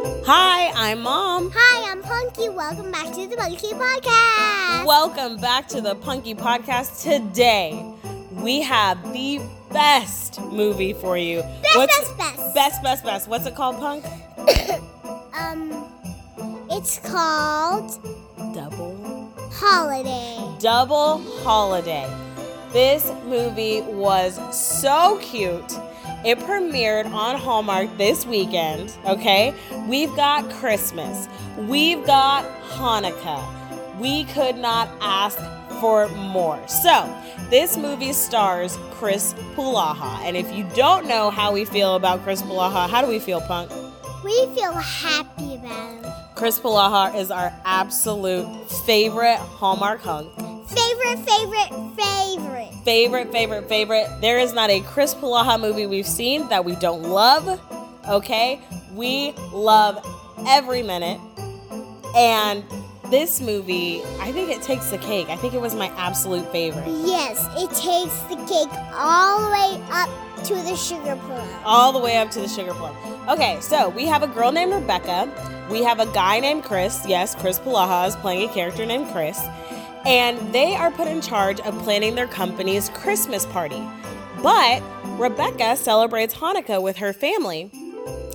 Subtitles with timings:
[0.00, 1.50] Hi, I'm Mom.
[1.52, 2.48] Hi, I'm Punky.
[2.48, 4.86] Welcome back to the Punky Podcast.
[4.86, 7.02] Welcome back to the Punky Podcast.
[7.02, 7.84] Today,
[8.32, 9.40] we have the
[9.72, 11.42] best movie for you.
[11.62, 12.54] Best, best, best.
[12.54, 13.28] Best, best, best.
[13.28, 14.04] What's it called, Punk?
[15.34, 15.84] um,
[16.70, 17.90] it's called
[18.54, 19.32] Double.
[19.52, 20.38] Holiday.
[20.60, 22.08] Double Holiday.
[22.72, 25.72] This movie was so cute.
[26.24, 29.54] It premiered on Hallmark this weekend, okay?
[29.86, 31.28] We've got Christmas.
[31.56, 33.98] We've got Hanukkah.
[34.00, 35.38] We could not ask
[35.80, 36.60] for more.
[36.68, 37.12] So,
[37.50, 40.20] this movie stars Chris Polaha.
[40.22, 43.40] And if you don't know how we feel about Chris Polaha, how do we feel,
[43.40, 43.70] Punk?
[44.24, 46.12] We feel happy about him.
[46.34, 50.47] Chris Polaha is our absolute favorite Hallmark hunk.
[50.68, 52.74] Favorite, favorite, favorite.
[52.84, 54.06] Favorite, favorite, favorite.
[54.20, 57.60] There is not a Chris Polaha movie we've seen that we don't love.
[58.08, 58.60] Okay?
[58.94, 60.04] We love
[60.46, 61.20] every minute.
[62.16, 62.64] And
[63.10, 65.28] this movie, I think it takes the cake.
[65.28, 66.86] I think it was my absolute favorite.
[66.86, 70.10] Yes, it takes the cake all the way up
[70.44, 71.48] to the sugar plum.
[71.64, 72.94] All the way up to the sugar plum.
[73.28, 75.28] Okay, so we have a girl named Rebecca.
[75.70, 77.04] We have a guy named Chris.
[77.06, 79.38] Yes, Chris Polaha is playing a character named Chris.
[80.04, 83.82] And they are put in charge of planning their company's Christmas party.
[84.42, 84.82] But
[85.18, 87.70] Rebecca celebrates Hanukkah with her family.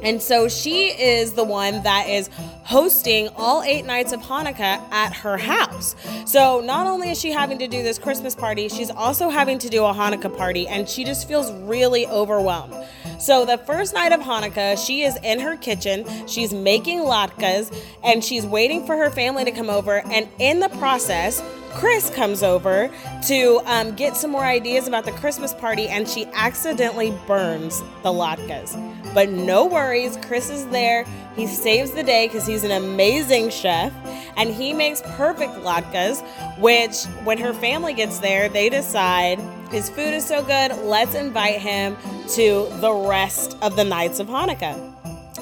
[0.03, 2.29] And so she is the one that is
[2.63, 5.95] hosting all eight nights of Hanukkah at her house.
[6.25, 9.69] So not only is she having to do this Christmas party, she's also having to
[9.69, 12.75] do a Hanukkah party, and she just feels really overwhelmed.
[13.19, 18.23] So the first night of Hanukkah, she is in her kitchen, she's making latkes, and
[18.23, 20.01] she's waiting for her family to come over.
[20.11, 21.41] And in the process,
[21.73, 22.89] Chris comes over
[23.27, 28.09] to um, get some more ideas about the Christmas party, and she accidentally burns the
[28.09, 28.73] latkes.
[29.13, 31.05] But no worries, Chris is there.
[31.35, 33.91] He saves the day because he's an amazing chef,
[34.37, 36.21] and he makes perfect latkes.
[36.59, 39.39] Which, when her family gets there, they decide
[39.71, 41.97] his food is so good, let's invite him
[42.35, 44.91] to the rest of the nights of Hanukkah.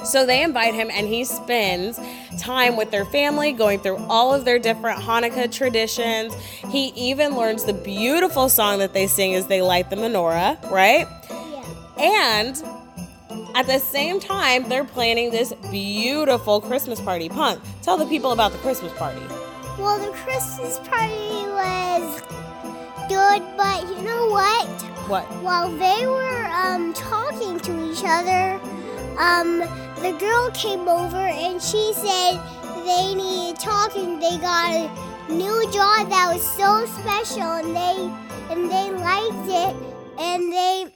[0.06, 2.00] So they invite him, and he spends
[2.38, 6.34] time with their family, going through all of their different Hanukkah traditions.
[6.70, 11.06] He even learns the beautiful song that they sing as they light the menorah, right?
[11.98, 12.44] Yeah.
[12.44, 12.62] And
[13.54, 17.28] at the same time, they're planning this beautiful Christmas party.
[17.28, 19.20] Punk, tell the people about the Christmas party.
[19.78, 22.20] Well, the Christmas party was
[23.08, 24.68] good, but you know what?
[25.08, 25.24] What?
[25.42, 28.60] While they were um, talking to each other,
[29.22, 29.60] um,
[30.02, 32.40] the girl came over and she said
[32.84, 34.18] they needed talking.
[34.18, 39.76] They got a new job that was so special, and they and they liked it,
[40.18, 40.86] and they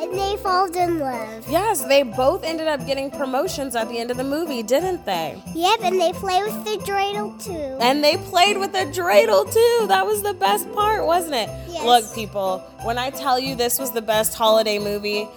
[0.00, 1.48] and they fell in love.
[1.48, 5.42] Yes, they both ended up getting promotions at the end of the movie, didn't they?
[5.54, 7.76] Yep, and they play with the dreidel too.
[7.80, 9.86] And they played with the dreidel too.
[9.88, 11.48] That was the best part, wasn't it?
[11.68, 11.84] Yes.
[11.84, 15.28] Look, people, when I tell you this was the best holiday movie,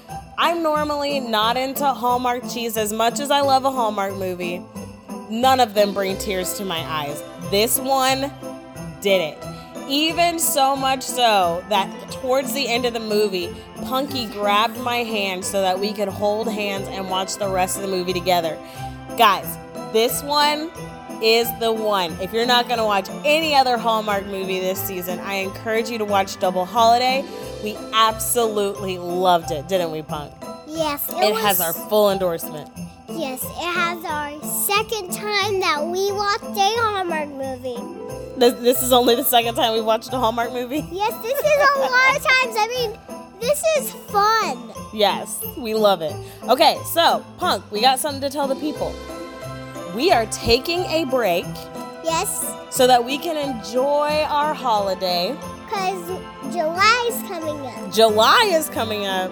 [0.41, 4.63] I'm normally not into Hallmark cheese as much as I love a Hallmark movie.
[5.29, 7.21] None of them bring tears to my eyes.
[7.51, 8.31] This one
[9.01, 9.37] did it.
[9.89, 15.43] Even so much so that towards the end of the movie, Punky grabbed my hand
[15.43, 18.57] so that we could hold hands and watch the rest of the movie together.
[19.17, 19.57] Guys,
[19.91, 20.71] this one
[21.21, 22.11] is the one.
[22.21, 25.97] If you're not going to watch any other Hallmark movie this season, I encourage you
[25.97, 27.23] to watch Double Holiday.
[27.63, 30.33] We absolutely loved it, didn't we, Punk?
[30.67, 32.69] Yes, it, It was, has our full endorsement.
[33.09, 37.77] Yes, it has our second time that we watched a Hallmark movie.
[38.37, 40.87] This, this is only the second time we watched a Hallmark movie.
[40.91, 42.55] Yes, this is a lot of times.
[42.57, 44.71] I mean, this is fun.
[44.93, 46.15] Yes, we love it.
[46.43, 48.93] Okay, so, Punk, we got something to tell the people.
[49.95, 51.45] We are taking a break
[52.03, 55.35] Yes, so that we can enjoy our holiday.
[55.65, 56.07] because
[56.53, 57.93] July is coming up.
[57.93, 59.31] July is coming up.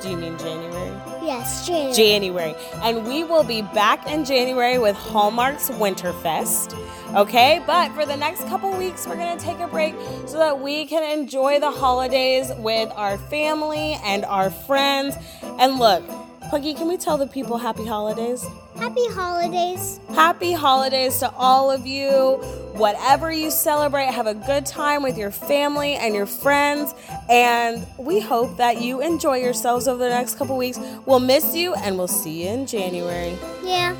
[0.00, 0.92] Do you mean January?
[1.22, 1.94] Yes, January.
[1.94, 2.54] January.
[2.82, 6.74] And we will be back in January with Hallmark's Winterfest.
[7.16, 9.94] Okay, but for the next couple weeks, we're going to take a break
[10.26, 15.16] so that we can enjoy the holidays with our family and our friends.
[15.58, 16.04] And look,
[16.50, 18.44] Punky, can we tell the people happy holidays?
[18.76, 19.98] Happy holidays.
[20.10, 22.36] Happy holidays to all of you.
[22.74, 26.94] Whatever you celebrate, have a good time with your family and your friends.
[27.28, 30.78] And we hope that you enjoy yourselves over the next couple weeks.
[31.04, 33.96] We'll miss you and we'll see you in January Yeah.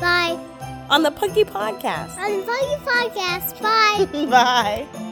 [0.00, 0.38] Bye.
[0.90, 2.16] on the Punky Podcast.
[2.18, 3.60] On the Funky Podcast.
[3.62, 4.26] Bye.
[4.94, 5.04] Bye.